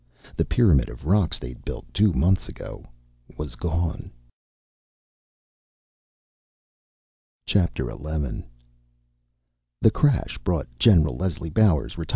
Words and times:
The 0.35 0.45
pyramid 0.45 0.89
of 0.89 1.05
rocks 1.05 1.37
they'd 1.37 1.63
built 1.63 1.85
two 1.93 2.11
months 2.11 2.49
ago 2.49 2.87
was 3.37 3.55
gone! 3.55 4.09
XI 7.45 7.67
The 7.77 8.41
crash 9.93 10.39
brought 10.39 10.65
Gen. 10.79 11.03
Leslie 11.03 11.51
Bowers 11.51 11.99
(ret.) 11.99 12.09